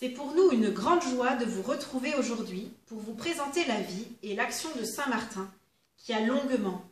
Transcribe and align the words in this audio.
C'est 0.00 0.10
pour 0.10 0.32
nous 0.32 0.52
une 0.52 0.70
grande 0.70 1.02
joie 1.02 1.34
de 1.34 1.44
vous 1.44 1.62
retrouver 1.62 2.14
aujourd'hui 2.14 2.70
pour 2.86 3.00
vous 3.00 3.14
présenter 3.14 3.64
la 3.64 3.80
vie 3.80 4.06
et 4.22 4.36
l'action 4.36 4.68
de 4.78 4.84
Saint 4.84 5.08
Martin, 5.08 5.50
qui 5.96 6.12
a 6.12 6.20
longuement, 6.20 6.84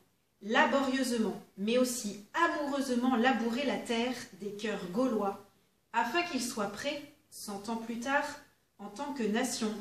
laborieusement, 0.42 1.40
mais 1.56 1.78
aussi 1.78 2.24
amoureusement 2.34 3.14
labouré 3.14 3.64
la 3.64 3.76
terre 3.76 4.16
des 4.40 4.50
cœurs 4.50 4.90
gaulois, 4.90 5.46
afin 5.92 6.24
qu'ils 6.24 6.42
soient 6.42 6.66
prêts, 6.66 7.00
cent 7.30 7.68
ans 7.68 7.76
plus 7.76 8.00
tard, 8.00 8.26
en 8.80 8.88
tant 8.88 9.12
que 9.12 9.22
nation, 9.22 9.72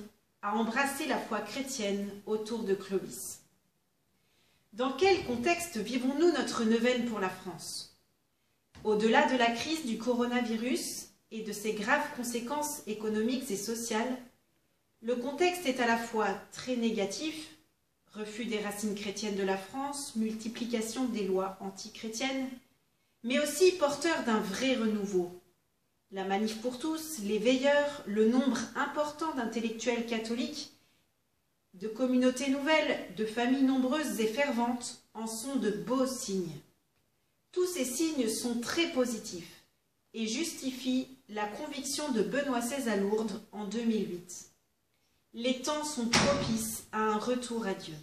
à 0.44 0.56
embrasser 0.56 1.08
la 1.08 1.18
foi 1.18 1.40
chrétienne 1.40 2.08
autour 2.28 2.62
de 2.62 2.76
Clovis. 2.76 3.40
Dans 4.74 4.94
quel 4.94 5.26
contexte 5.26 5.78
vivons-nous 5.78 6.32
notre 6.32 6.64
neuvaine 6.64 7.06
pour 7.06 7.20
la 7.20 7.30
France? 7.30 7.98
Au-delà 8.84 9.26
de 9.32 9.36
la 9.36 9.50
crise 9.50 9.88
du 9.88 9.98
coronavirus 9.98 11.05
et 11.32 11.42
de 11.42 11.52
ses 11.52 11.74
graves 11.74 12.08
conséquences 12.16 12.82
économiques 12.88 13.50
et 13.52 13.58
sociales, 13.58 14.18
le 15.02 15.16
contexte 15.16 15.66
est 15.66 15.80
à 15.80 15.88
la 15.88 15.98
fois 15.98 16.30
très 16.52 16.76
négatif, 16.76 17.56
refus 18.14 18.46
des 18.46 18.60
racines 18.60 18.96
chrétiennes 18.96 19.36
de 19.36 19.44
la 19.44 19.58
France, 19.58 20.16
multiplication 20.16 21.06
des 21.06 21.26
lois 21.26 21.58
antichrétiennes, 21.60 22.50
mais 23.24 23.40
aussi 23.40 23.74
porteur 23.74 24.24
d'un 24.24 24.40
vrai 24.40 24.76
renouveau. 24.76 25.32
La 26.12 26.24
manif 26.24 26.62
pour 26.62 26.80
tous, 26.80 27.20
les 27.24 27.40
veilleurs, 27.40 28.04
le 28.06 28.28
nombre 28.28 28.60
important 28.76 29.34
d'intellectuels 29.36 30.06
catholiques, 30.06 30.72
de 31.74 31.88
communautés 31.88 32.50
nouvelles, 32.50 33.14
de 33.18 33.26
familles 33.26 33.64
nombreuses 33.64 34.20
et 34.20 34.28
ferventes 34.28 35.02
en 35.14 35.28
sont 35.28 35.58
de 35.58 35.72
beaux 35.72 36.06
signes. 36.06 36.58
Tous 37.52 37.66
ces 37.66 37.86
signes 37.86 38.30
sont 38.30 38.60
très 38.62 38.92
positifs 38.92 39.64
et 40.14 40.28
justifient 40.28 41.10
la 41.30 41.48
conviction 41.48 42.12
de 42.12 42.22
Benoît 42.22 42.60
XVI 42.60 42.90
à 42.90 42.98
Lourdes 42.98 43.42
en 43.52 43.66
2008. 43.66 44.52
Les 45.34 45.62
temps 45.62 45.84
sont 45.84 46.08
propices 46.08 46.88
à 46.92 47.00
un 47.00 47.18
retour 47.18 47.66
à 47.66 47.74
Dieu. 47.74 47.96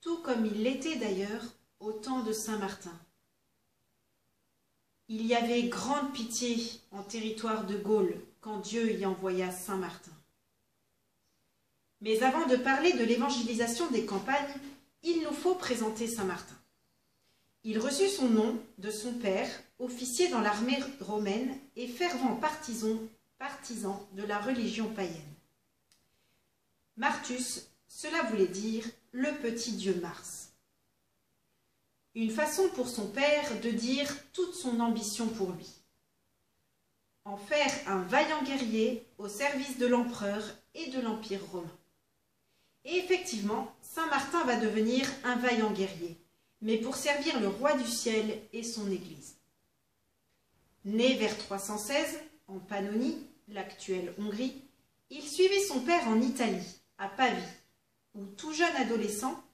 Tout 0.00 0.18
comme 0.18 0.46
il 0.46 0.62
l'était 0.62 0.96
d'ailleurs 0.96 1.42
au 1.80 1.92
temps 1.92 2.22
de 2.22 2.32
Saint 2.32 2.58
Martin. 2.58 2.96
Il 5.08 5.26
y 5.26 5.34
avait 5.34 5.64
grande 5.64 6.12
pitié 6.12 6.62
en 6.92 7.02
territoire 7.02 7.64
de 7.64 7.76
Gaule 7.76 8.14
quand 8.40 8.58
Dieu 8.58 8.92
y 8.92 9.04
envoya 9.06 9.50
Saint 9.50 9.76
Martin. 9.76 10.12
Mais 12.02 12.22
avant 12.22 12.46
de 12.46 12.56
parler 12.56 12.92
de 12.92 13.04
l'évangélisation 13.04 13.90
des 13.90 14.06
campagnes, 14.06 14.54
il 15.02 15.22
nous 15.22 15.32
faut 15.32 15.54
présenter 15.54 16.06
Saint 16.06 16.24
Martin. 16.24 16.54
Il 17.64 17.78
reçut 17.78 18.08
son 18.08 18.28
nom 18.28 18.58
de 18.78 18.90
son 18.90 19.14
père, 19.14 19.50
officier 19.80 20.28
dans 20.28 20.40
l'armée 20.40 20.78
romaine 21.00 21.58
et 21.76 21.88
fervent 21.88 22.36
partisan, 22.36 22.98
de 24.12 24.22
la 24.22 24.38
religion 24.38 24.88
païenne. 24.92 25.34
Martus, 26.96 27.70
cela 27.88 28.22
voulait 28.24 28.46
dire 28.46 28.84
le 29.12 29.32
petit 29.38 29.72
dieu 29.72 29.98
Mars. 30.02 30.50
Une 32.14 32.30
façon 32.30 32.68
pour 32.74 32.88
son 32.88 33.08
père 33.08 33.60
de 33.62 33.70
dire 33.70 34.14
toute 34.32 34.54
son 34.54 34.80
ambition 34.80 35.26
pour 35.28 35.52
lui. 35.52 35.68
En 37.24 37.36
faire 37.36 37.72
un 37.86 38.02
vaillant 38.02 38.42
guerrier 38.42 39.06
au 39.16 39.28
service 39.28 39.78
de 39.78 39.86
l'empereur 39.86 40.42
et 40.74 40.90
de 40.90 41.00
l'Empire 41.00 41.44
romain. 41.52 41.76
Et 42.84 42.96
effectivement, 42.96 43.74
Saint 43.82 44.06
Martin 44.06 44.44
va 44.44 44.56
devenir 44.56 45.08
un 45.24 45.36
vaillant 45.36 45.70
guerrier, 45.70 46.18
mais 46.60 46.76
pour 46.76 46.96
servir 46.96 47.40
le 47.40 47.48
roi 47.48 47.74
du 47.74 47.86
ciel 47.86 48.42
et 48.52 48.62
son 48.62 48.90
Église. 48.90 49.39
Né 50.86 51.14
vers 51.16 51.36
316, 51.36 52.18
en 52.48 52.58
Pannonie, 52.58 53.18
l'actuelle 53.48 54.14
Hongrie, 54.18 54.62
il 55.10 55.22
suivait 55.22 55.60
son 55.60 55.80
père 55.80 56.08
en 56.08 56.18
Italie, 56.22 56.80
à 56.96 57.08
Pavie, 57.08 57.42
où 58.14 58.24
tout 58.24 58.54
jeune 58.54 58.74
adolescent, 58.76 59.44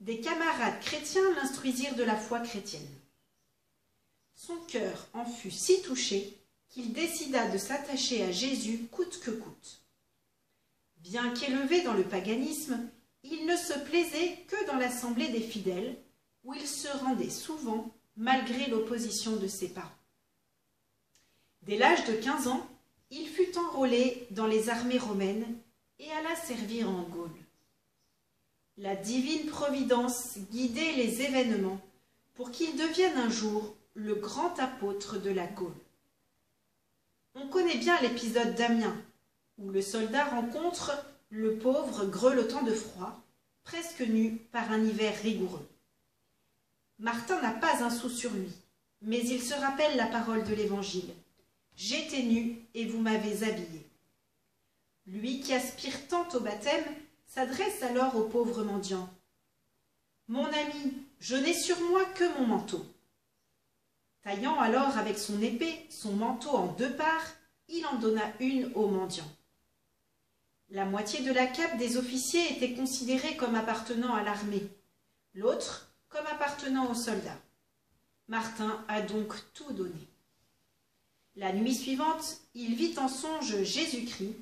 des 0.00 0.20
camarades 0.20 0.80
chrétiens 0.80 1.34
l'instruisirent 1.36 1.94
de 1.94 2.02
la 2.02 2.16
foi 2.16 2.40
chrétienne. 2.40 2.88
Son 4.34 4.56
cœur 4.66 5.06
en 5.12 5.24
fut 5.24 5.52
si 5.52 5.82
touché 5.82 6.36
qu'il 6.68 6.92
décida 6.92 7.48
de 7.48 7.58
s'attacher 7.58 8.24
à 8.24 8.32
Jésus 8.32 8.88
coûte 8.90 9.20
que 9.20 9.30
coûte. 9.30 9.82
Bien 10.96 11.32
qu'élevé 11.32 11.82
dans 11.82 11.94
le 11.94 12.02
paganisme, 12.02 12.80
il 13.22 13.46
ne 13.46 13.56
se 13.56 13.78
plaisait 13.78 14.38
que 14.48 14.66
dans 14.66 14.78
l'assemblée 14.78 15.28
des 15.28 15.40
fidèles, 15.40 15.96
où 16.42 16.54
il 16.54 16.66
se 16.66 16.88
rendait 16.88 17.30
souvent 17.30 17.94
malgré 18.16 18.66
l'opposition 18.66 19.36
de 19.36 19.46
ses 19.46 19.68
parents. 19.68 20.01
Dès 21.62 21.76
l'âge 21.76 22.04
de 22.06 22.14
15 22.14 22.48
ans, 22.48 22.66
il 23.10 23.28
fut 23.28 23.56
enrôlé 23.56 24.26
dans 24.30 24.46
les 24.46 24.68
armées 24.68 24.98
romaines 24.98 25.46
et 25.98 26.10
alla 26.10 26.34
servir 26.34 26.88
en 26.88 27.02
Gaule. 27.02 27.30
La 28.78 28.96
divine 28.96 29.46
providence 29.46 30.38
guidait 30.50 30.92
les 30.92 31.22
événements 31.22 31.80
pour 32.34 32.50
qu'il 32.50 32.74
devienne 32.76 33.16
un 33.16 33.28
jour 33.28 33.76
le 33.94 34.14
grand 34.14 34.58
apôtre 34.58 35.18
de 35.18 35.30
la 35.30 35.46
Gaule. 35.46 35.72
On 37.34 37.46
connaît 37.48 37.78
bien 37.78 38.00
l'épisode 38.00 38.54
d'Amiens, 38.54 38.96
où 39.58 39.70
le 39.70 39.82
soldat 39.82 40.24
rencontre 40.24 40.92
le 41.30 41.56
pauvre 41.58 42.06
grelottant 42.06 42.62
de 42.62 42.74
froid, 42.74 43.22
presque 43.62 44.00
nu 44.00 44.36
par 44.50 44.72
un 44.72 44.82
hiver 44.82 45.14
rigoureux. 45.22 45.68
Martin 46.98 47.40
n'a 47.40 47.52
pas 47.52 47.84
un 47.84 47.90
sou 47.90 48.08
sur 48.08 48.32
lui, 48.32 48.50
mais 49.00 49.20
il 49.20 49.40
se 49.42 49.54
rappelle 49.54 49.96
la 49.96 50.06
parole 50.06 50.44
de 50.44 50.54
l'Évangile. 50.54 51.12
J'étais 51.84 52.22
nu 52.22 52.64
et 52.74 52.86
vous 52.86 53.00
m'avez 53.00 53.42
habillé. 53.42 53.90
Lui 55.04 55.40
qui 55.40 55.52
aspire 55.52 56.06
tant 56.06 56.28
au 56.28 56.38
baptême 56.38 56.84
s'adresse 57.26 57.82
alors 57.82 58.14
au 58.14 58.28
pauvre 58.28 58.62
mendiant. 58.62 59.10
Mon 60.28 60.44
ami, 60.44 60.92
je 61.18 61.34
n'ai 61.34 61.52
sur 61.52 61.80
moi 61.90 62.04
que 62.04 62.38
mon 62.38 62.46
manteau. 62.46 62.86
Taillant 64.22 64.60
alors 64.60 64.96
avec 64.96 65.18
son 65.18 65.42
épée 65.42 65.88
son 65.90 66.12
manteau 66.12 66.50
en 66.50 66.68
deux 66.68 66.94
parts, 66.94 67.26
il 67.66 67.84
en 67.86 67.96
donna 67.96 68.32
une 68.38 68.70
au 68.76 68.86
mendiant. 68.86 69.28
La 70.70 70.84
moitié 70.84 71.24
de 71.24 71.32
la 71.32 71.48
cape 71.48 71.78
des 71.78 71.96
officiers 71.96 72.52
était 72.52 72.74
considérée 72.74 73.36
comme 73.36 73.56
appartenant 73.56 74.14
à 74.14 74.22
l'armée, 74.22 74.68
l'autre 75.34 75.92
comme 76.10 76.26
appartenant 76.28 76.92
aux 76.92 76.94
soldats. 76.94 77.40
Martin 78.28 78.84
a 78.86 79.02
donc 79.02 79.34
tout 79.52 79.72
donné. 79.72 80.11
La 81.36 81.52
nuit 81.52 81.74
suivante, 81.74 82.40
il 82.54 82.74
vit 82.74 82.98
en 82.98 83.08
songe 83.08 83.62
Jésus-Christ, 83.62 84.36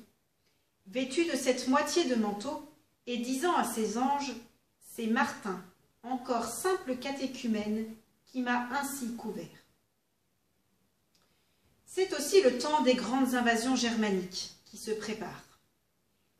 vêtu 0.87 1.25
de 1.25 1.37
cette 1.37 1.67
moitié 1.69 2.05
de 2.05 2.15
manteau, 2.15 2.67
et 3.07 3.17
disant 3.17 3.55
à 3.55 3.63
ses 3.63 3.97
anges, 3.97 4.33
C'est 4.93 5.07
Martin, 5.07 5.63
encore 6.03 6.45
simple 6.45 6.97
catéchumène, 6.97 7.85
qui 8.25 8.41
m'a 8.41 8.67
ainsi 8.71 9.15
couvert. 9.15 9.45
C'est 11.85 12.13
aussi 12.13 12.41
le 12.41 12.57
temps 12.57 12.81
des 12.81 12.95
grandes 12.95 13.35
invasions 13.35 13.75
germaniques 13.75 14.51
qui 14.65 14.77
se 14.77 14.91
préparent. 14.91 15.59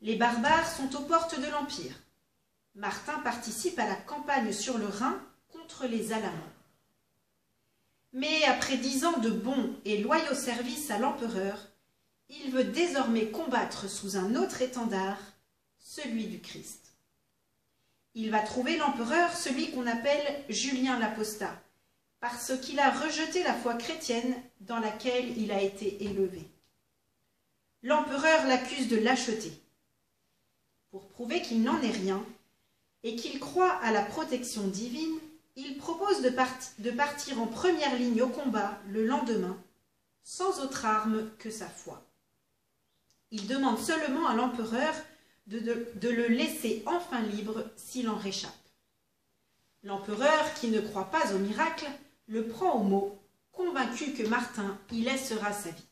Les 0.02 0.16
barbares 0.16 0.70
sont 0.70 0.96
aux 0.96 1.04
portes 1.04 1.40
de 1.40 1.48
l'Empire. 1.48 1.96
Martin 2.76 3.20
participe 3.20 3.78
à 3.80 3.88
la 3.88 3.96
campagne 3.96 4.52
sur 4.52 4.78
le 4.78 4.88
Rhin 4.88 5.22
contre 5.50 5.88
les 5.88 6.14
Alamans. 6.14 6.61
Mais 8.14 8.44
après 8.44 8.78
dix 8.78 9.06
ans 9.06 9.20
de 9.20 9.30
bons 9.30 9.74
et 9.86 9.98
loyaux 9.98 10.36
services 10.36 10.92
à 10.92 10.98
l'empereur, 10.98 11.58
il 12.30 12.52
veut 12.52 12.66
désormais 12.66 13.28
combattre 13.28 13.90
sous 13.90 14.18
un 14.18 14.36
autre 14.36 14.62
étendard, 14.62 15.18
celui 15.80 16.26
du 16.26 16.40
Christ. 16.40 16.94
Il 18.14 18.30
va 18.30 18.40
trouver 18.40 18.78
l'empereur, 18.78 19.34
celui 19.36 19.72
qu'on 19.72 19.88
appelle 19.88 20.44
Julien 20.50 21.00
l'Apostat, 21.00 21.62
parce 22.20 22.58
qu'il 22.60 22.80
a 22.80 22.92
rejeté 22.92 23.44
la 23.44 23.54
foi 23.54 23.76
chrétienne 23.76 24.36
dans 24.60 24.80
laquelle 24.80 25.38
il 25.38 25.52
a 25.52 25.62
été 25.62 26.04
élevé. 26.04 26.50
L'empereur 27.84 28.46
l'accuse 28.48 28.90
de 28.90 28.98
lâcheté. 28.98 29.52
Pour 30.92 31.08
prouver 31.08 31.42
qu'il 31.42 31.64
n'en 31.64 31.82
est 31.82 31.92
rien 31.92 32.24
et 33.04 33.16
qu'il 33.16 33.40
croit 33.40 33.74
à 33.78 33.92
la 33.92 34.04
protection 34.04 34.68
divine, 34.68 35.18
il 35.56 35.78
propose 35.78 36.22
de, 36.22 36.30
partir 36.92 37.42
en 37.42 37.48
première 37.48 37.96
ligne 37.96 38.22
au 38.22 38.30
combat 38.30 38.80
le 38.88 39.06
lendemain, 39.06 39.58
sans 40.24 40.62
autre 40.62 40.86
arme 40.86 41.30
que 41.38 41.52
sa 41.52 41.68
foi. 41.68 42.06
Il 43.32 43.48
demande 43.48 43.80
seulement 43.80 44.28
à 44.28 44.36
l'empereur 44.36 44.94
de, 45.48 45.60
de, 45.96 46.10
le 46.10 46.28
laisser 46.28 46.84
enfin 46.86 47.22
libre 47.22 47.66
s'il 47.76 48.10
en 48.10 48.16
réchappe. 48.16 48.52
L'empereur, 49.84 50.54
qui 50.56 50.70
ne 50.70 50.80
croit 50.80 51.10
pas 51.10 51.34
au 51.34 51.40
miracle, 51.40 51.88
le 52.28 52.48
prend 52.48 52.74
au 52.80 52.84
mot, 52.84 53.20
convaincu 53.52 54.14
que 54.14 54.28
Martin 54.28 54.78
y 54.92 55.02
laissera 55.02 55.52
sa 55.52 55.72
vie. 55.72 55.88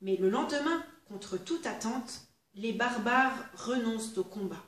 Mais 0.00 0.16
le 0.16 0.28
lendemain, 0.28 0.84
contre 1.08 1.38
toute 1.38 1.66
attente, 1.66 2.22
les 2.54 2.72
barbares 2.72 3.44
renoncent 3.54 4.18
au 4.18 4.24
combat. 4.24 4.62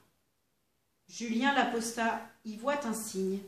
Julien 1.08 1.54
l'apostat 1.54 2.20
y 2.44 2.56
voit 2.56 2.84
un 2.86 2.94
signe 2.94 3.40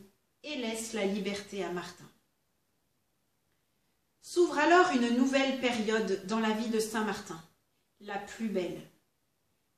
et 0.42 0.56
laisse 0.56 0.92
la 0.92 1.06
liberté 1.06 1.64
à 1.64 1.72
Martin. 1.72 2.08
S'ouvre 4.22 4.58
alors 4.58 4.90
une 4.92 5.16
nouvelle 5.16 5.60
période 5.60 6.24
dans 6.26 6.40
la 6.40 6.52
vie 6.52 6.68
de 6.68 6.80
Saint 6.80 7.04
Martin 7.04 7.42
la 8.00 8.18
plus 8.18 8.48
belle. 8.48 8.80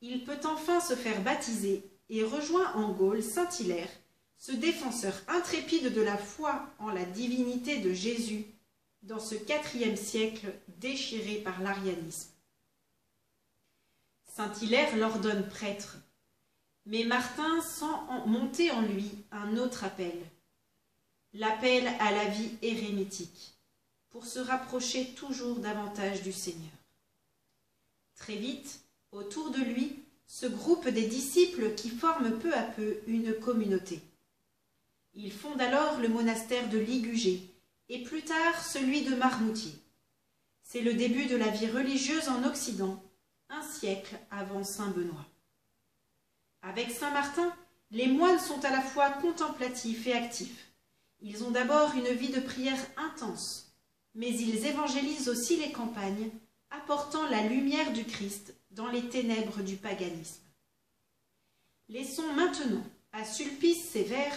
Il 0.00 0.24
peut 0.24 0.40
enfin 0.44 0.80
se 0.80 0.94
faire 0.94 1.22
baptiser 1.22 1.82
et 2.08 2.24
rejoint 2.24 2.72
en 2.74 2.92
Gaule 2.92 3.22
Saint-Hilaire, 3.22 3.88
ce 4.38 4.52
défenseur 4.52 5.14
intrépide 5.28 5.92
de 5.92 6.00
la 6.00 6.16
foi 6.16 6.66
en 6.78 6.90
la 6.90 7.04
divinité 7.04 7.78
de 7.78 7.92
Jésus 7.92 8.44
dans 9.02 9.20
ce 9.20 9.34
quatrième 9.34 9.96
siècle 9.96 10.52
déchiré 10.78 11.36
par 11.36 11.60
l'arianisme. 11.60 12.30
Saint-Hilaire 14.24 14.96
l'ordonne 14.96 15.48
prêtre, 15.48 15.98
mais 16.86 17.04
Martin 17.04 17.60
sent 17.60 17.84
monter 18.26 18.70
en 18.70 18.82
lui 18.82 19.10
un 19.30 19.56
autre 19.56 19.84
appel, 19.84 20.18
l'appel 21.34 21.86
à 22.00 22.10
la 22.10 22.26
vie 22.26 22.50
érémitique, 22.62 23.54
pour 24.10 24.26
se 24.26 24.38
rapprocher 24.38 25.14
toujours 25.14 25.56
davantage 25.56 26.22
du 26.22 26.32
Seigneur. 26.32 26.70
Très 28.16 28.36
vite, 28.36 28.80
autour 29.10 29.50
de 29.50 29.60
lui, 29.60 29.98
se 30.26 30.46
groupent 30.46 30.88
des 30.88 31.06
disciples 31.06 31.74
qui 31.74 31.90
forment 31.90 32.38
peu 32.38 32.54
à 32.54 32.62
peu 32.62 32.98
une 33.06 33.34
communauté. 33.34 34.00
Il 35.14 35.32
fonde 35.32 35.60
alors 35.60 35.98
le 35.98 36.08
monastère 36.08 36.68
de 36.68 36.78
Ligugé 36.78 37.42
et 37.88 38.02
plus 38.02 38.22
tard 38.22 38.64
celui 38.64 39.02
de 39.02 39.14
Marmoutier. 39.14 39.72
C'est 40.62 40.80
le 40.80 40.94
début 40.94 41.26
de 41.26 41.36
la 41.36 41.48
vie 41.48 41.70
religieuse 41.70 42.28
en 42.28 42.44
Occident, 42.44 43.02
un 43.50 43.62
siècle 43.62 44.18
avant 44.30 44.64
Saint 44.64 44.88
Benoît. 44.88 45.26
Avec 46.62 46.90
Saint 46.90 47.10
Martin, 47.10 47.54
les 47.90 48.06
moines 48.06 48.38
sont 48.38 48.64
à 48.64 48.70
la 48.70 48.80
fois 48.80 49.10
contemplatifs 49.10 50.06
et 50.06 50.14
actifs. 50.14 50.71
Ils 51.24 51.44
ont 51.44 51.52
d'abord 51.52 51.94
une 51.94 52.08
vie 52.08 52.30
de 52.30 52.40
prière 52.40 52.84
intense, 52.96 53.72
mais 54.14 54.30
ils 54.30 54.66
évangélisent 54.66 55.28
aussi 55.28 55.56
les 55.56 55.70
campagnes, 55.70 56.30
apportant 56.70 57.28
la 57.28 57.46
lumière 57.46 57.92
du 57.92 58.04
Christ 58.04 58.54
dans 58.72 58.88
les 58.88 59.08
ténèbres 59.08 59.62
du 59.62 59.76
paganisme. 59.76 60.42
Laissons 61.88 62.32
maintenant 62.32 62.82
à 63.12 63.24
Sulpice 63.24 63.88
Sévère, 63.88 64.34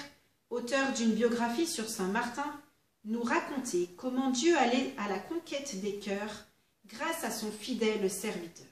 auteur 0.52 0.94
d'une 0.94 1.14
biographie 1.14 1.66
sur 1.66 1.90
Saint 1.90 2.10
Martin, 2.10 2.62
nous 3.06 3.24
raconter 3.24 3.90
comment 3.98 4.30
Dieu 4.30 4.56
allait 4.58 4.94
à 4.98 5.08
la 5.10 5.20
conquête 5.20 5.82
des 5.82 5.98
cœurs 5.98 6.46
grâce 6.86 7.24
à 7.24 7.32
son 7.32 7.52
fidèle 7.52 8.12
serviteur. 8.12 8.68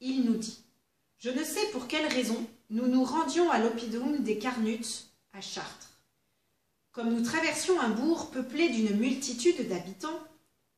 Il 0.00 0.24
nous 0.24 0.36
dit 0.36 0.62
Je 1.18 1.28
ne 1.28 1.44
sais 1.44 1.66
pour 1.72 1.86
quelle 1.86 2.06
raison 2.06 2.46
nous 2.70 2.86
nous 2.86 3.04
rendions 3.04 3.50
à 3.50 3.58
l'oppidum 3.58 4.22
des 4.22 4.38
Carnutes, 4.38 5.10
à 5.34 5.42
Chartres. 5.42 5.89
Comme 6.92 7.14
nous 7.14 7.22
traversions 7.22 7.78
un 7.80 7.90
bourg 7.90 8.30
peuplé 8.30 8.68
d'une 8.68 8.96
multitude 8.96 9.68
d'habitants, 9.68 10.18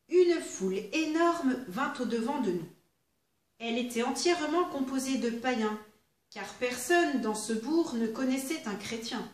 une 0.09 0.41
foule 0.41 0.79
énorme 0.93 1.57
vint 1.69 1.95
au-devant 2.01 2.41
de 2.41 2.53
nous. 2.53 2.69
Elle 3.59 3.79
était 3.79 4.03
entièrement 4.03 4.65
composée 4.69 5.19
de 5.19 5.31
païens, 5.31 5.79
car 6.31 6.47
personne 6.55 7.21
dans 7.21 7.35
ce 7.35 7.53
bourg 7.53 7.95
ne 7.95 8.07
connaissait 8.07 8.67
un 8.67 8.75
chrétien. 8.75 9.27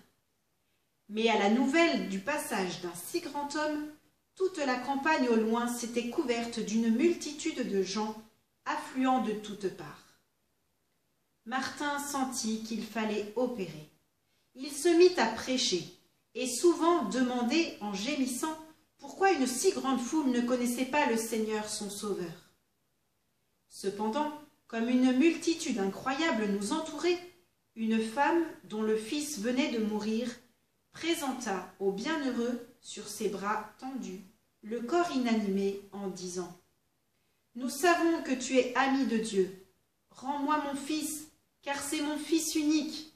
Mais 1.09 1.29
à 1.29 1.39
la 1.39 1.51
nouvelle 1.51 2.09
du 2.09 2.21
passage 2.21 2.81
d'un 2.81 2.95
si 2.95 3.21
grand 3.21 3.57
homme, 3.57 3.89
toute 4.37 4.59
la 4.59 4.77
campagne 4.77 5.29
au 5.29 5.37
loin 5.37 5.67
s'était 5.67 6.11
couverte 6.11 6.61
d'une 6.61 6.95
multitude 6.95 7.69
de 7.69 7.83
gens 7.83 8.15
affluant 8.67 9.23
de 9.23 9.33
toutes 9.33 9.77
parts. 9.77 10.21
Martin 11.45 11.99
sentit 11.99 12.63
qu'il 12.63 12.85
fallait 12.85 13.33
opérer. 13.35 13.91
Il 14.55 14.71
se 14.71 14.89
mit 14.89 15.19
à 15.19 15.27
prêcher, 15.27 15.98
et 16.39 16.47
souvent 16.47 17.05
demandait 17.07 17.77
en 17.81 17.93
gémissant 17.93 18.57
pourquoi 18.99 19.33
une 19.33 19.49
si 19.49 19.73
grande 19.73 20.01
foule 20.01 20.31
ne 20.31 20.41
connaissait 20.41 20.85
pas 20.85 21.11
le 21.11 21.17
Seigneur 21.17 21.69
son 21.69 21.91
Sauveur? 21.91 22.53
Cependant, 23.69 24.33
comme 24.69 24.89
une 24.89 25.19
multitude 25.19 25.81
incroyable 25.81 26.47
nous 26.47 26.73
entourait, 26.73 27.19
une 27.75 28.01
femme 28.01 28.45
dont 28.65 28.83
le 28.83 28.97
fils 28.97 29.41
venait 29.41 29.73
de 29.73 29.85
mourir 29.85 30.31
présenta 30.93 31.75
au 31.81 31.91
bienheureux 31.91 32.69
sur 32.81 33.09
ses 33.09 33.29
bras 33.29 33.75
tendus 33.81 34.23
le 34.63 34.81
corps 34.81 35.11
inanimé 35.11 35.81
en 35.91 36.07
disant 36.07 36.57
Nous 37.57 37.69
savons 37.69 38.23
que 38.23 38.33
tu 38.33 38.57
es 38.59 38.77
ami 38.77 39.07
de 39.07 39.19
Dieu. 39.19 39.67
Rends-moi 40.11 40.63
mon 40.67 40.77
fils, 40.77 41.33
car 41.63 41.81
c'est 41.83 42.03
mon 42.03 42.17
fils 42.17 42.55
unique. 42.55 43.13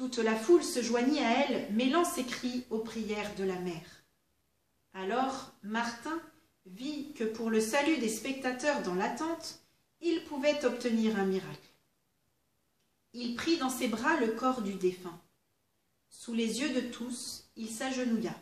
Toute 0.00 0.16
la 0.16 0.34
foule 0.34 0.64
se 0.64 0.80
joignit 0.80 1.18
à 1.18 1.44
elle, 1.44 1.70
mêlant 1.74 2.06
ses 2.06 2.24
cris 2.24 2.64
aux 2.70 2.78
prières 2.78 3.34
de 3.34 3.44
la 3.44 3.58
mère. 3.58 4.02
Alors 4.94 5.52
Martin 5.62 6.18
vit 6.64 7.12
que 7.12 7.24
pour 7.24 7.50
le 7.50 7.60
salut 7.60 7.98
des 7.98 8.08
spectateurs 8.08 8.80
dans 8.82 8.94
l'attente, 8.94 9.60
il 10.00 10.24
pouvait 10.24 10.64
obtenir 10.64 11.18
un 11.18 11.26
miracle. 11.26 11.68
Il 13.12 13.36
prit 13.36 13.58
dans 13.58 13.68
ses 13.68 13.88
bras 13.88 14.18
le 14.20 14.28
corps 14.28 14.62
du 14.62 14.72
défunt. 14.72 15.20
Sous 16.08 16.32
les 16.32 16.62
yeux 16.62 16.72
de 16.72 16.88
tous, 16.88 17.50
il 17.56 17.68
s'agenouilla. 17.68 18.34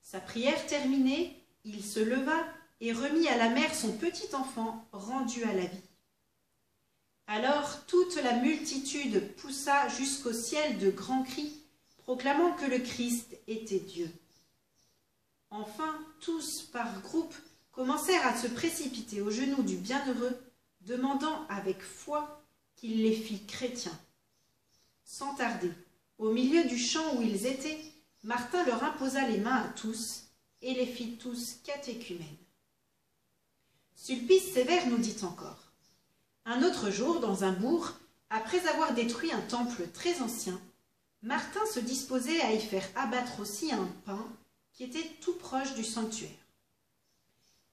Sa 0.00 0.20
prière 0.20 0.66
terminée, 0.68 1.44
il 1.64 1.84
se 1.84 2.00
leva 2.00 2.46
et 2.80 2.94
remit 2.94 3.28
à 3.28 3.36
la 3.36 3.50
mère 3.50 3.74
son 3.74 3.92
petit 3.92 4.34
enfant 4.34 4.88
rendu 4.92 5.44
à 5.44 5.52
la 5.52 5.66
vie. 5.66 5.91
Alors 7.26 7.86
toute 7.86 8.16
la 8.16 8.38
multitude 8.38 9.34
poussa 9.36 9.88
jusqu'au 9.88 10.32
ciel 10.32 10.78
de 10.78 10.90
grands 10.90 11.22
cris, 11.22 11.52
proclamant 11.98 12.52
que 12.54 12.66
le 12.66 12.78
Christ 12.78 13.36
était 13.46 13.80
Dieu. 13.80 14.10
Enfin, 15.50 15.98
tous, 16.20 16.62
par 16.62 17.00
groupes, 17.00 17.34
commencèrent 17.70 18.26
à 18.26 18.36
se 18.36 18.48
précipiter 18.48 19.20
aux 19.20 19.30
genoux 19.30 19.62
du 19.62 19.76
bienheureux, 19.76 20.36
demandant 20.82 21.46
avec 21.48 21.80
foi 21.80 22.42
qu'il 22.76 23.02
les 23.02 23.14
fît 23.14 23.44
chrétiens. 23.46 23.98
Sans 25.04 25.34
tarder, 25.34 25.72
au 26.18 26.32
milieu 26.32 26.64
du 26.64 26.78
champ 26.78 27.16
où 27.16 27.22
ils 27.22 27.46
étaient, 27.46 27.78
Martin 28.24 28.64
leur 28.64 28.82
imposa 28.84 29.28
les 29.28 29.38
mains 29.38 29.62
à 29.62 29.68
tous 29.68 30.24
et 30.60 30.74
les 30.74 30.86
fit 30.86 31.16
tous 31.16 31.56
catéchumènes. 31.64 32.36
Sulpice 33.94 34.52
sévère 34.52 34.86
nous 34.88 34.98
dit 34.98 35.16
encore 35.22 35.71
Un 36.44 36.62
autre 36.64 36.90
jour, 36.90 37.20
dans 37.20 37.44
un 37.44 37.52
bourg, 37.52 37.92
après 38.30 38.66
avoir 38.66 38.94
détruit 38.94 39.32
un 39.32 39.40
temple 39.40 39.86
très 39.94 40.20
ancien, 40.20 40.60
Martin 41.22 41.64
se 41.72 41.78
disposait 41.78 42.40
à 42.40 42.52
y 42.52 42.60
faire 42.60 42.88
abattre 42.96 43.40
aussi 43.40 43.72
un 43.72 43.88
pain 44.04 44.26
qui 44.72 44.82
était 44.84 45.08
tout 45.20 45.34
proche 45.34 45.74
du 45.74 45.84
sanctuaire. 45.84 46.30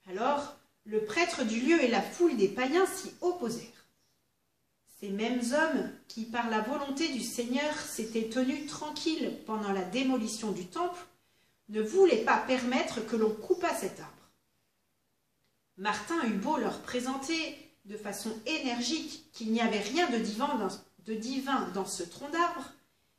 Alors, 0.07 0.56
le 0.86 1.04
prêtre 1.06 1.44
du 1.45 1.60
lieu 1.60 1.83
et 1.83 1.88
la 1.88 2.01
foule 2.01 2.38
des 2.38 2.47
païens 2.47 2.85
s'y 2.85 3.11
opposèrent. 3.21 3.66
Ces 4.99 5.09
mêmes 5.09 5.42
hommes 5.54 5.90
qui, 6.07 6.26
par 6.26 6.49
la 6.49 6.61
volonté 6.61 7.07
du 7.09 7.21
Seigneur, 7.21 7.73
s'étaient 7.80 8.30
tenus 8.30 8.68
tranquilles 8.68 9.33
pendant 9.45 9.71
la 9.71 9.83
démolition 9.83 10.52
du 10.52 10.66
temple, 10.68 10.99
ne 11.69 11.81
voulaient 11.81 12.23
pas 12.23 12.38
permettre 12.38 13.06
que 13.06 13.16
l'on 13.16 13.33
coupât 13.33 13.73
cet 13.76 13.99
arbre. 13.99 14.14
Martin 15.78 16.21
eut 16.26 16.33
beau 16.38 16.57
leur 16.57 16.81
présenter 16.81 17.69
de 17.86 17.98
façon 17.98 18.31
énergique 18.45 19.30
qu'il 19.33 19.52
n'y 19.52 19.62
avait 19.62 19.80
rien 19.80 20.09
de 20.09 20.18
divin, 20.18 21.69
dans, 21.74 21.86
ce 21.86 22.04
tronc 22.04 22.30
d'arbre, 22.30 22.71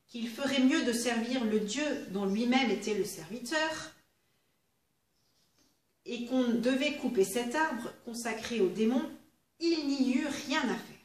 qu'il 0.06 0.28
ferait 0.28 0.60
mieux 0.60 0.84
de 0.84 0.92
servir 0.92 1.44
le 1.44 1.60
Dieu 1.60 2.06
dont 2.10 2.26
lui-même 2.26 2.70
était 2.70 2.94
le 2.94 3.04
serviteur, 3.04 3.92
et 6.06 6.26
qu'on 6.26 6.48
devait 6.48 6.96
couper 6.96 7.24
cet 7.24 7.54
arbre 7.54 7.92
consacré 8.04 8.60
aux 8.60 8.68
démons, 8.68 9.08
il 9.60 9.86
n'y 9.86 10.14
eut 10.14 10.28
rien 10.46 10.62
à 10.62 10.74
faire. 10.74 10.96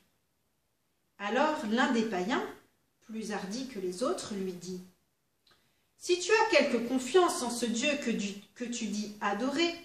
Alors 1.18 1.66
l'un 1.72 1.92
des 1.92 2.04
païens, 2.04 2.46
plus 3.02 3.32
hardi 3.32 3.68
que 3.68 3.80
les 3.80 4.04
autres, 4.04 4.34
lui 4.36 4.54
dit 4.54 4.82
Si 5.98 6.20
tu 6.20 6.32
as 6.32 6.50
quelque 6.52 6.88
confiance 6.88 7.42
en 7.44 7.50
ce 7.50 7.66
Dieu 7.66 7.90
que, 8.04 8.12
que 8.56 8.70
tu 8.70 8.88
dis 8.88 9.16
adorer, 9.22 9.76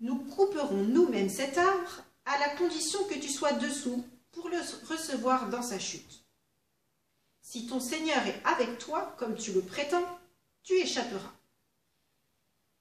nous 0.00 0.16
couperons 0.16 0.84
nous-mêmes 0.84 1.30
cet 1.30 1.58
arbre 1.58 2.04
à 2.28 2.38
la 2.38 2.50
condition 2.50 3.02
que 3.04 3.14
tu 3.14 3.28
sois 3.28 3.54
dessous 3.54 4.04
pour 4.32 4.50
le 4.50 4.58
recevoir 4.86 5.48
dans 5.48 5.62
sa 5.62 5.78
chute. 5.78 6.26
Si 7.40 7.66
ton 7.66 7.80
Seigneur 7.80 8.26
est 8.26 8.42
avec 8.44 8.78
toi, 8.78 9.16
comme 9.18 9.34
tu 9.34 9.52
le 9.52 9.62
prétends, 9.62 10.18
tu 10.62 10.74
échapperas. 10.74 11.32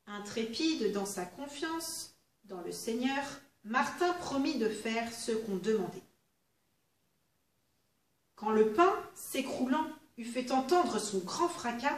Intrépide 0.06 0.92
dans 0.92 1.06
sa 1.06 1.26
confiance 1.26 2.18
dans 2.44 2.60
le 2.60 2.74
Seigneur, 2.74 3.24
Martin 3.64 4.12
promit 4.16 4.58
de 4.58 4.68
faire 4.68 5.14
ce 5.14 5.32
qu'on 5.32 5.56
demandait. 5.56 6.04
Quand 8.36 8.52
le 8.52 8.74
pain, 8.74 8.94
s'écroulant, 9.16 9.88
eut 10.18 10.26
fait 10.26 10.52
entendre 10.52 11.00
son 11.00 11.20
grand 11.20 11.48
fracas, 11.48 11.98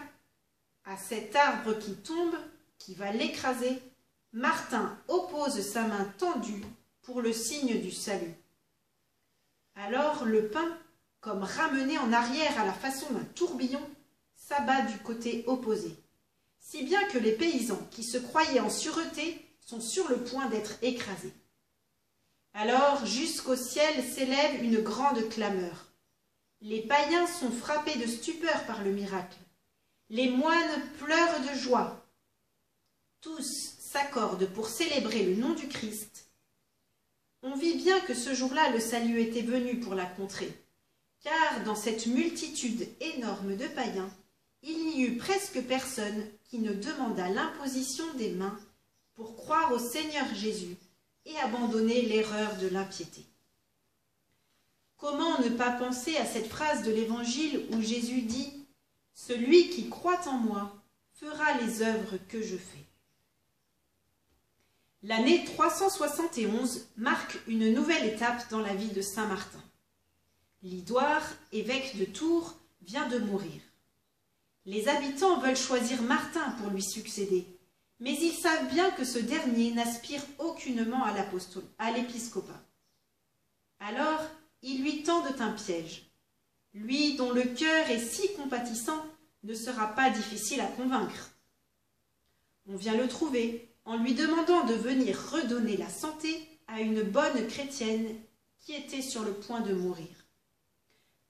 à 0.86 0.98
cet 0.98 1.36
arbre 1.36 1.74
qui 1.80 1.96
tombe, 1.96 2.36
qui 2.78 2.94
va 2.94 3.12
l'écraser, 3.12 3.82
Martin 4.34 4.96
oppose 5.08 5.62
sa 5.62 5.88
main 5.88 6.06
tendue 6.20 6.64
pour 7.02 7.22
le 7.22 7.34
signe 7.34 7.82
du 7.82 7.92
salut. 7.92 8.36
Alors 9.76 10.26
le 10.26 10.50
pain, 10.50 10.78
comme 11.22 11.44
ramené 11.44 11.98
en 11.98 12.12
arrière 12.12 12.60
à 12.60 12.66
la 12.66 12.74
façon 12.74 13.12
d'un 13.12 13.24
tourbillon, 13.36 13.82
s'abat 14.36 14.82
du 14.84 14.98
côté 15.00 15.44
opposé, 15.48 15.96
si 16.60 16.84
bien 16.84 17.04
que 17.10 17.18
les 17.18 17.34
paysans 17.34 17.88
qui 17.92 18.04
se 18.04 18.18
croyaient 18.18 18.60
en 18.60 18.70
sûreté 18.70 19.46
sont 19.60 19.82
sur 19.82 20.08
le 20.10 20.18
point 20.18 20.48
d'être 20.48 20.74
écrasés. 20.82 21.34
Alors 22.54 23.06
jusqu'au 23.06 23.56
ciel 23.56 24.04
s'élève 24.04 24.64
une 24.64 24.82
grande 24.82 25.30
clameur. 25.30 25.88
Les 26.62 26.82
païens 26.82 27.28
sont 27.28 27.52
frappés 27.52 27.98
de 27.98 28.08
stupeur 28.08 28.66
par 28.66 28.84
le 28.84 28.92
miracle. 28.92 29.38
Les 30.10 30.30
moines 30.30 30.90
pleurent 30.98 31.42
de 31.42 31.58
joie. 31.58 32.06
Tous 33.22 33.76
s'accordent 33.80 34.48
pour 34.48 34.68
célébrer 34.68 35.24
le 35.24 35.36
nom 35.36 35.54
du 35.54 35.68
Christ. 35.68 36.29
On 37.42 37.56
vit 37.56 37.76
bien 37.76 38.00
que 38.02 38.14
ce 38.14 38.34
jour-là 38.34 38.70
le 38.72 38.82
salut 38.82 39.22
était 39.22 39.42
venu 39.42 39.80
pour 39.80 39.96
la 39.96 40.06
contrée, 40.06 40.52
car 41.22 41.64
dans 41.64 41.76
cette 41.76 42.06
multitude 42.06 42.86
énorme 43.00 43.56
de 43.56 43.68
païens, 43.68 44.10
il 44.62 44.78
n'y 44.88 45.04
eut 45.04 45.18
presque 45.18 45.62
personne 45.62 46.28
qui 46.50 46.60
ne 46.60 46.74
demanda 46.74 47.30
l'imposition 47.30 48.04
des 48.16 48.32
mains 48.32 48.60
pour 49.16 49.38
croire 49.38 49.72
au 49.72 49.80
Seigneur 49.80 50.26
Jésus 50.36 50.76
et 51.26 51.38
abandonner 51.38 52.02
l'erreur 52.02 52.58
de 52.58 52.68
l'impiété. 52.68 53.26
Comment 54.98 55.40
ne 55.40 55.50
pas 55.50 55.72
penser 55.72 56.18
à 56.18 56.26
cette 56.26 56.50
phrase 56.50 56.84
de 56.84 56.92
l'Évangile 56.92 57.68
où 57.72 57.82
Jésus 57.82 58.22
dit⁇ 58.22 58.48
Celui 59.14 59.70
qui 59.70 59.88
croit 59.88 60.28
en 60.28 60.38
moi 60.38 60.76
fera 61.14 61.54
les 61.60 61.84
œuvres 61.84 62.18
que 62.28 62.42
je 62.42 62.58
fais⁇ 62.58 62.80
L'année 65.02 65.46
371 65.46 66.90
marque 66.98 67.40
une 67.48 67.74
nouvelle 67.74 68.06
étape 68.06 68.50
dans 68.50 68.60
la 68.60 68.76
vie 68.76 68.90
de 68.90 69.02
Saint 69.02 69.28
Martin. 69.28 69.64
Lidoire, 70.62 71.24
évêque 71.54 71.98
de 71.98 72.04
Tours, 72.04 72.60
vient 72.82 73.08
de 73.08 73.18
mourir. 73.18 73.62
Les 74.66 74.90
habitants 74.90 75.40
veulent 75.40 75.56
choisir 75.56 76.02
Martin 76.02 76.52
pour 76.60 76.70
lui 76.70 76.84
succéder, 76.84 77.48
mais 78.02 78.14
ils 78.14 78.34
savent 78.34 78.68
bien 78.74 78.92
que 78.92 79.06
ce 79.06 79.20
dernier 79.20 79.72
n'aspire 79.72 80.22
aucunement 80.38 81.06
à 81.06 81.92
l'épiscopat. 81.92 82.62
Alors, 83.80 84.22
ils 84.62 84.84
lui 84.84 85.04
tendent 85.04 85.34
un 85.40 85.54
piège. 85.54 86.12
Lui 86.74 87.16
dont 87.16 87.32
le 87.32 87.44
cœur 87.44 87.90
est 87.90 88.06
si 88.06 88.34
compatissant 88.34 89.06
ne 89.44 89.54
sera 89.54 89.96
pas 89.96 90.10
difficile 90.10 90.60
à 90.60 90.68
convaincre. 90.68 91.32
On 92.68 92.76
vient 92.76 92.98
le 92.98 93.08
trouver 93.08 93.69
en 93.90 93.98
lui 93.98 94.14
demandant 94.14 94.66
de 94.66 94.76
venir 94.76 95.20
redonner 95.32 95.76
la 95.76 95.90
santé 95.90 96.48
à 96.68 96.80
une 96.80 97.02
bonne 97.02 97.48
chrétienne 97.48 98.16
qui 98.60 98.74
était 98.74 99.02
sur 99.02 99.24
le 99.24 99.34
point 99.34 99.62
de 99.62 99.74
mourir. 99.74 100.06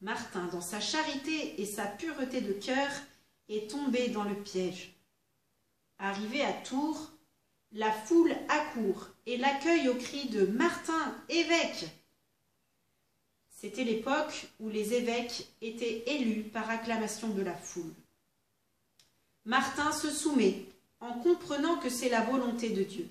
Martin, 0.02 0.46
dans 0.48 0.60
sa 0.60 0.82
charité 0.82 1.62
et 1.62 1.66
sa 1.66 1.86
pureté 1.86 2.42
de 2.42 2.52
cœur, 2.52 2.90
est 3.48 3.72
tombé 3.72 4.10
dans 4.10 4.26
le 4.26 4.36
piège. 4.36 4.94
Arrivé 6.00 6.44
à 6.44 6.52
Tours, 6.52 7.14
la 7.72 7.94
foule 7.94 8.36
accourt 8.50 9.08
et 9.26 9.38
l'accueille 9.38 9.88
au 9.88 9.96
cri 9.96 10.28
de 10.28 10.46
Martin, 10.46 11.16
évêque. 11.30 11.88
C'était 13.52 13.86
l'époque 13.86 14.48
où 14.60 14.68
les 14.68 14.94
évêques 14.96 15.48
étaient 15.62 16.04
élus 16.08 16.44
par 16.44 16.70
acclamation 16.70 17.30
de 17.30 17.42
la 17.42 17.56
foule. 17.56 17.94
Martin 19.46 19.94
se 19.94 20.10
soumet 20.10 20.66
en 21.00 21.14
comprenant 21.20 21.78
que 21.78 21.90
c'est 21.90 22.10
la 22.10 22.22
volonté 22.22 22.70
de 22.70 22.84
Dieu. 22.84 23.10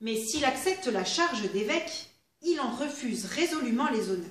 Mais 0.00 0.16
s'il 0.16 0.44
accepte 0.44 0.86
la 0.86 1.04
charge 1.04 1.50
d'évêque, 1.52 2.10
il 2.42 2.60
en 2.60 2.70
refuse 2.70 3.24
résolument 3.26 3.88
les 3.90 4.10
honneurs. 4.10 4.30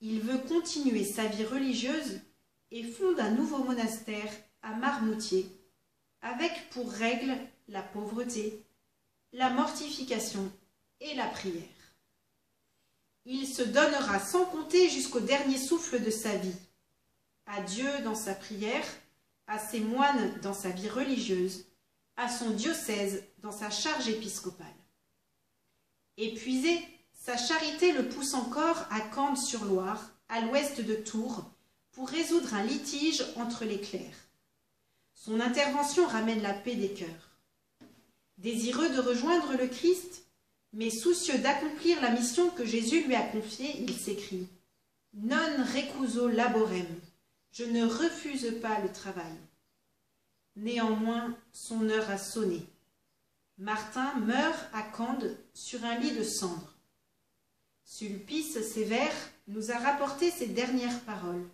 Il 0.00 0.20
veut 0.20 0.38
continuer 0.38 1.04
sa 1.04 1.26
vie 1.26 1.44
religieuse 1.44 2.20
et 2.70 2.84
fonde 2.84 3.20
un 3.20 3.30
nouveau 3.30 3.64
monastère 3.64 4.32
à 4.62 4.74
Marmoutier, 4.74 5.46
avec 6.22 6.70
pour 6.70 6.90
règle 6.90 7.36
la 7.68 7.82
pauvreté, 7.82 8.62
la 9.32 9.50
mortification 9.50 10.50
et 11.00 11.14
la 11.14 11.26
prière. 11.26 11.64
Il 13.24 13.46
se 13.46 13.62
donnera 13.62 14.18
sans 14.18 14.44
compter 14.46 14.88
jusqu'au 14.88 15.20
dernier 15.20 15.58
souffle 15.58 16.02
de 16.02 16.10
sa 16.10 16.34
vie, 16.36 16.56
à 17.46 17.60
Dieu 17.62 17.90
dans 18.04 18.14
sa 18.14 18.34
prière, 18.34 18.84
à 19.50 19.58
ses 19.58 19.80
moines 19.80 20.38
dans 20.42 20.54
sa 20.54 20.70
vie 20.70 20.88
religieuse, 20.88 21.66
à 22.16 22.28
son 22.28 22.50
diocèse 22.50 23.24
dans 23.38 23.50
sa 23.50 23.68
charge 23.68 24.08
épiscopale. 24.08 24.66
Épuisé, 26.16 26.78
sa 27.12 27.36
charité 27.36 27.90
le 27.90 28.08
pousse 28.08 28.34
encore 28.34 28.86
à 28.90 29.00
Cande-sur-Loire, 29.00 30.12
à 30.28 30.40
l'ouest 30.40 30.80
de 30.80 30.94
Tours, 30.94 31.50
pour 31.90 32.08
résoudre 32.08 32.54
un 32.54 32.62
litige 32.62 33.24
entre 33.34 33.64
les 33.64 33.80
clercs. 33.80 34.28
Son 35.14 35.40
intervention 35.40 36.06
ramène 36.06 36.42
la 36.42 36.54
paix 36.54 36.76
des 36.76 36.92
cœurs. 36.92 37.30
Désireux 38.38 38.90
de 38.90 39.00
rejoindre 39.00 39.54
le 39.54 39.66
Christ, 39.66 40.26
mais 40.72 40.90
soucieux 40.90 41.38
d'accomplir 41.38 42.00
la 42.00 42.10
mission 42.10 42.50
que 42.50 42.64
Jésus 42.64 43.02
lui 43.02 43.16
a 43.16 43.22
confiée, 43.22 43.82
il 43.82 43.92
s'écrie 43.98 44.46
Non 45.12 45.64
recuso 45.74 46.28
laborem 46.28 46.86
je 47.52 47.64
ne 47.64 47.84
refuse 47.84 48.60
pas 48.60 48.80
le 48.80 48.92
travail. 48.92 49.34
Néanmoins, 50.56 51.36
son 51.52 51.88
heure 51.88 52.10
a 52.10 52.18
sonné. 52.18 52.62
Martin 53.58 54.14
meurt 54.20 54.68
à 54.72 54.82
Cande 54.82 55.36
sur 55.52 55.84
un 55.84 55.98
lit 55.98 56.12
de 56.12 56.22
cendres. 56.22 56.74
Sulpice 57.84 58.60
sévère 58.62 59.14
nous 59.48 59.70
a 59.70 59.78
rapporté 59.78 60.30
ces 60.30 60.46
dernières 60.46 61.00
paroles. 61.00 61.46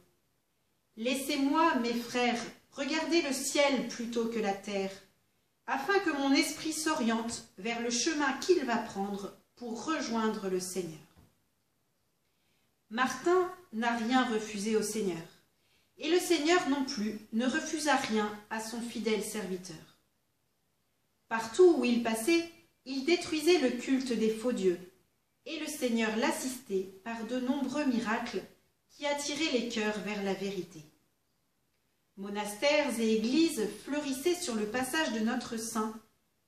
Laissez-moi, 0.97 1.77
mes 1.77 1.95
frères, 1.95 2.41
regarder 2.73 3.23
le 3.23 3.33
ciel 3.33 3.89
plutôt 3.89 4.27
que 4.27 4.39
la 4.39 4.53
terre, 4.53 4.93
afin 5.67 5.99
que 6.01 6.11
mon 6.11 6.33
esprit 6.33 6.73
s'oriente 6.73 7.49
vers 7.59 7.81
le 7.81 7.91
chemin 7.91 8.33
qu'il 8.39 8.65
va 8.65 8.77
prendre 8.77 9.37
pour 9.57 9.85
rejoindre 9.85 10.49
le 10.49 10.61
Seigneur. 10.61 11.01
Martin 12.91 13.51
n'a 13.73 13.97
rien 13.97 14.25
refusé 14.25 14.77
au 14.77 14.83
Seigneur. 14.83 15.36
Et 15.99 16.11
le 16.11 16.19
Seigneur 16.19 16.69
non 16.69 16.85
plus 16.85 17.19
ne 17.33 17.47
refusa 17.47 17.97
rien 17.97 18.31
à 18.51 18.61
son 18.61 18.81
fidèle 18.81 19.23
serviteur. 19.23 19.77
Partout 21.29 21.77
où 21.79 21.85
il 21.85 22.03
passait, 22.03 22.51
il 22.85 23.05
détruisait 23.05 23.59
le 23.59 23.71
culte 23.71 24.13
des 24.13 24.31
faux 24.31 24.53
dieux, 24.53 24.79
et 25.47 25.59
le 25.59 25.67
Seigneur 25.67 26.15
l'assistait 26.17 26.91
par 27.05 27.25
de 27.25 27.41
nombreux 27.41 27.85
miracles 27.87 28.43
qui 28.91 29.07
attiraient 29.07 29.53
les 29.53 29.69
cœurs 29.69 29.99
vers 30.01 30.23
la 30.23 30.35
vérité. 30.35 30.83
Monastères 32.17 32.99
et 32.99 33.17
églises 33.17 33.69
fleurissaient 33.85 34.41
sur 34.41 34.55
le 34.55 34.67
passage 34.67 35.13
de 35.13 35.21
notre 35.21 35.57
saint, 35.57 36.01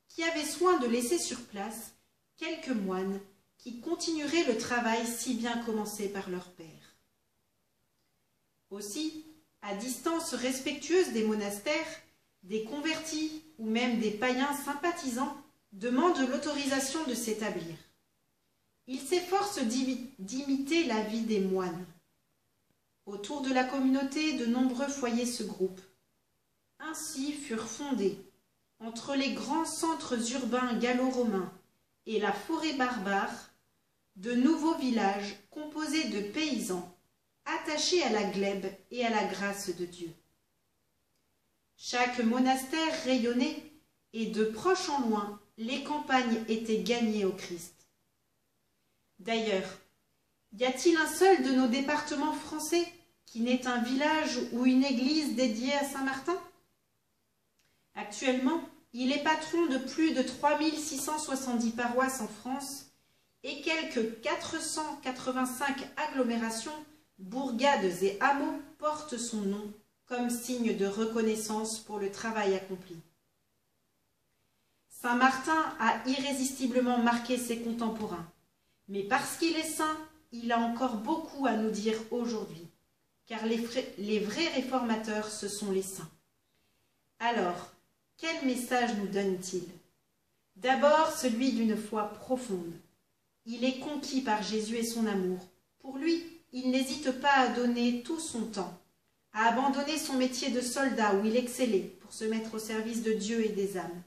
qui 0.08 0.22
avait 0.22 0.44
soin 0.44 0.78
de 0.78 0.86
laisser 0.86 1.18
sur 1.18 1.40
place 1.42 1.92
quelques 2.36 2.68
moines 2.68 3.20
qui 3.58 3.80
continueraient 3.80 4.44
le 4.44 4.56
travail 4.56 5.06
si 5.06 5.34
bien 5.34 5.58
commencé 5.64 6.08
par 6.08 6.30
leur 6.30 6.50
père. 6.52 6.66
Aussi, 8.70 9.24
à 9.62 9.74
distance 9.74 10.34
respectueuse 10.34 11.12
des 11.12 11.24
monastères, 11.24 12.02
des 12.42 12.64
convertis 12.64 13.42
ou 13.58 13.68
même 13.68 13.98
des 13.98 14.12
païens 14.12 14.54
sympathisants 14.54 15.36
demandent 15.72 16.28
l'autorisation 16.28 17.04
de 17.04 17.14
s'établir. 17.14 17.76
Ils 18.86 19.00
s'efforcent 19.00 19.62
d'imiter 20.18 20.84
la 20.84 21.02
vie 21.02 21.22
des 21.22 21.40
moines. 21.40 21.84
Autour 23.04 23.42
de 23.42 23.52
la 23.52 23.64
communauté, 23.64 24.34
de 24.38 24.46
nombreux 24.46 24.88
foyers 24.88 25.26
se 25.26 25.42
groupent. 25.42 25.80
Ainsi 26.78 27.32
furent 27.32 27.68
fondés, 27.68 28.18
entre 28.80 29.14
les 29.14 29.32
grands 29.32 29.64
centres 29.64 30.32
urbains 30.32 30.78
gallo-romains 30.78 31.52
et 32.06 32.20
la 32.20 32.32
forêt 32.32 32.74
barbare, 32.74 33.50
de 34.16 34.32
nouveaux 34.32 34.76
villages 34.76 35.36
composés 35.50 36.08
de 36.08 36.20
paysans 36.20 36.97
attachés 37.48 38.02
à 38.02 38.10
la 38.10 38.24
glèbe 38.24 38.66
et 38.90 39.04
à 39.04 39.10
la 39.10 39.24
grâce 39.24 39.74
de 39.74 39.84
Dieu. 39.84 40.12
Chaque 41.76 42.18
monastère 42.18 43.04
rayonnait, 43.04 43.62
et 44.12 44.26
de 44.26 44.44
proche 44.44 44.88
en 44.88 45.00
loin, 45.08 45.40
les 45.58 45.82
campagnes 45.84 46.42
étaient 46.48 46.82
gagnées 46.82 47.24
au 47.24 47.32
Christ. 47.32 47.74
D'ailleurs, 49.18 49.68
y 50.56 50.64
a-t-il 50.64 50.96
un 50.96 51.06
seul 51.06 51.42
de 51.42 51.50
nos 51.50 51.68
départements 51.68 52.32
français 52.32 52.86
qui 53.26 53.40
n'ait 53.40 53.66
un 53.66 53.82
village 53.82 54.38
ou 54.52 54.64
une 54.64 54.84
église 54.84 55.36
dédiée 55.36 55.74
à 55.74 55.84
Saint-Martin? 55.84 56.40
Actuellement, 57.94 58.62
il 58.92 59.12
est 59.12 59.22
patron 59.22 59.66
de 59.66 59.78
plus 59.78 60.12
de 60.12 60.22
3670 60.22 61.72
paroisses 61.72 62.20
en 62.20 62.28
France 62.28 62.86
et 63.42 63.60
quelques 63.60 64.20
485 64.20 65.86
agglomérations 65.96 66.72
bourgades 67.18 68.02
et 68.02 68.16
hameaux 68.20 68.60
portent 68.78 69.18
son 69.18 69.42
nom 69.42 69.72
comme 70.06 70.30
signe 70.30 70.76
de 70.76 70.86
reconnaissance 70.86 71.78
pour 71.78 71.98
le 71.98 72.10
travail 72.10 72.54
accompli. 72.54 72.96
Saint 74.88 75.16
Martin 75.16 75.76
a 75.78 76.02
irrésistiblement 76.08 76.98
marqué 76.98 77.36
ses 77.36 77.60
contemporains, 77.60 78.26
mais 78.88 79.02
parce 79.02 79.36
qu'il 79.36 79.56
est 79.56 79.62
saint, 79.62 79.96
il 80.32 80.50
a 80.50 80.58
encore 80.58 80.96
beaucoup 80.96 81.46
à 81.46 81.56
nous 81.56 81.70
dire 81.70 81.98
aujourd'hui, 82.10 82.66
car 83.26 83.46
les, 83.46 83.66
les 83.98 84.18
vrais 84.18 84.48
réformateurs, 84.48 85.28
ce 85.30 85.48
sont 85.48 85.70
les 85.70 85.82
saints. 85.82 86.10
Alors, 87.18 87.72
quel 88.16 88.46
message 88.46 88.96
nous 88.96 89.08
donne-t-il? 89.08 89.64
D'abord 90.56 91.12
celui 91.12 91.52
d'une 91.52 91.76
foi 91.76 92.08
profonde. 92.08 92.72
Il 93.46 93.64
est 93.64 93.78
conquis 93.78 94.22
par 94.22 94.42
Jésus 94.42 94.76
et 94.76 94.84
son 94.84 95.06
amour. 95.06 95.38
Pour 95.78 95.98
lui, 95.98 96.37
il 96.52 96.70
n'hésite 96.70 97.10
pas 97.20 97.32
à 97.32 97.48
donner 97.48 98.02
tout 98.02 98.20
son 98.20 98.46
temps, 98.46 98.80
à 99.32 99.48
abandonner 99.48 99.98
son 99.98 100.14
métier 100.14 100.50
de 100.50 100.60
soldat 100.60 101.14
où 101.14 101.24
il 101.24 101.36
excellait 101.36 101.98
pour 102.00 102.12
se 102.12 102.24
mettre 102.24 102.54
au 102.54 102.58
service 102.58 103.02
de 103.02 103.12
Dieu 103.12 103.44
et 103.44 103.50
des 103.50 103.76
âmes. 103.76 104.02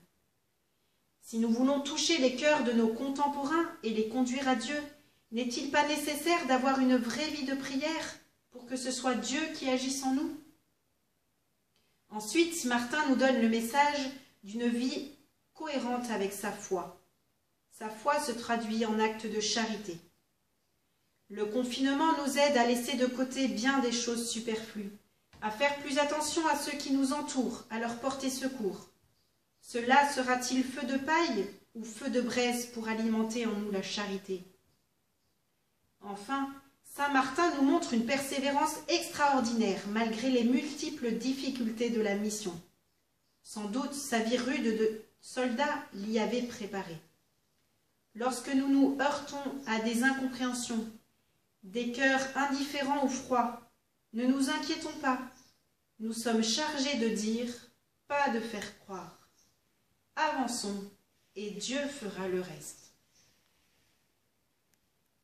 Si 1.22 1.38
nous 1.38 1.52
voulons 1.52 1.82
toucher 1.82 2.18
les 2.18 2.36
cœurs 2.36 2.64
de 2.64 2.72
nos 2.72 2.90
contemporains 2.90 3.72
et 3.84 3.92
les 3.92 4.10
conduire 4.10 4.48
à 4.48 4.56
Dieu, 4.56 4.76
n'est-il 5.32 5.72
pas 5.72 5.88
nécessaire 5.88 6.46
d'avoir 6.48 6.80
une 6.80 6.98
vraie 6.98 7.30
vie 7.30 7.46
de 7.46 7.56
prière 7.56 8.20
pour 8.50 8.66
que 8.66 8.76
ce 8.76 8.92
soit 8.92 9.16
Dieu 9.16 9.40
qui 9.56 9.70
agisse 9.70 10.04
en 10.04 10.14
nous? 10.14 10.38
Ensuite, 12.10 12.66
Martin 12.66 13.08
nous 13.08 13.16
donne 13.16 13.40
le 13.40 13.48
message 13.48 14.10
d'une 14.44 14.68
vie 14.68 15.12
cohérente 15.54 16.10
avec 16.10 16.34
sa 16.34 16.52
foi. 16.52 17.02
Sa 17.72 17.90
foi 17.90 18.20
se 18.20 18.34
traduit 18.34 18.86
en 18.86 19.00
acte 19.00 19.26
de 19.26 19.40
charité. 19.40 19.98
Le 21.32 21.46
confinement 21.46 22.12
nous 22.18 22.38
aide 22.38 22.58
à 22.58 22.68
laisser 22.68 22.98
de 22.98 23.06
côté 23.06 23.48
bien 23.48 23.80
des 23.80 23.94
choses 23.94 24.30
superflues, 24.30 24.92
à 25.42 25.50
faire 25.50 25.78
plus 25.78 25.98
attention 25.98 26.46
à 26.48 26.58
ceux 26.58 26.78
qui 26.78 26.92
nous 26.92 27.14
entourent, 27.14 27.64
à 27.70 27.80
leur 27.80 28.00
porter 28.00 28.30
secours. 28.30 28.90
Cela 29.62 30.12
sera-t-il 30.12 30.62
feu 30.62 30.86
de 30.86 30.98
paille 30.98 31.48
ou 31.74 31.86
feu 31.86 32.10
de 32.10 32.20
braise 32.20 32.66
pour 32.74 32.90
alimenter 32.90 33.46
en 33.46 33.54
nous 33.54 33.72
la 33.72 33.82
charité? 33.82 34.44
Enfin, 36.02 36.50
Saint 36.84 37.14
Martin 37.14 37.50
nous 37.56 37.64
montre 37.64 37.94
une 37.94 38.06
persévérance 38.06 38.76
extraordinaire 38.90 39.82
malgré 39.88 40.30
les 40.30 40.44
multiples 40.44 41.14
difficultés 41.14 41.92
de 41.92 42.02
la 42.02 42.16
mission. 42.16 42.54
Sans 43.42 43.70
doute 43.70 43.94
sa 43.94 44.20
vie 44.20 44.38
rude 44.38 44.78
de 44.78 45.02
soldat 45.22 45.82
l'y 45.94 46.20
avait 46.20 46.42
préparé. 46.42 46.98
Lorsque 48.16 48.54
nous 48.54 48.68
nous 48.68 48.98
heurtons 49.00 49.38
à 49.66 49.80
des 49.80 50.04
incompréhensions, 50.04 50.86
des 51.64 51.92
cœurs 51.92 52.26
indifférents 52.36 53.06
ou 53.06 53.10
froids, 53.10 53.62
ne 54.14 54.26
nous 54.26 54.50
inquiétons 54.50 54.94
pas. 55.02 55.20
Nous 56.00 56.14
sommes 56.14 56.44
chargés 56.44 56.98
de 56.98 57.10
dire, 57.10 57.54
pas 58.08 58.30
de 58.30 58.40
faire 58.40 58.80
croire. 58.80 59.30
Avançons 60.16 60.92
et 61.36 61.52
Dieu 61.52 61.80
fera 61.88 62.28
le 62.28 62.42
reste. 62.42 62.81